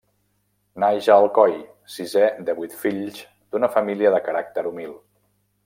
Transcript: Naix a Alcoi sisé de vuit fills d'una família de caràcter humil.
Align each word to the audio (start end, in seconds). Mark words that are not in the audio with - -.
Naix 0.83 1.09
a 1.09 1.17
Alcoi 1.23 1.53
sisé 1.97 2.23
de 2.47 2.57
vuit 2.61 2.73
fills 2.85 3.21
d'una 3.53 3.71
família 3.77 4.15
de 4.17 4.23
caràcter 4.31 4.65
humil. 4.71 4.97